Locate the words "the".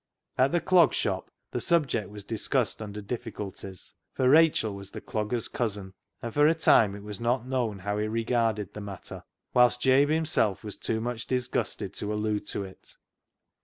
0.51-0.59, 1.51-1.59, 4.89-4.99, 8.73-8.81